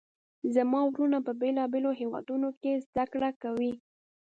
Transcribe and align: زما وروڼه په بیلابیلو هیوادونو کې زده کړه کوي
زما 0.55 0.81
وروڼه 0.85 1.19
په 1.27 1.31
بیلابیلو 1.41 1.91
هیوادونو 2.01 2.49
کې 2.61 2.71
زده 2.87 3.05
کړه 3.13 3.29
کوي 3.43 3.73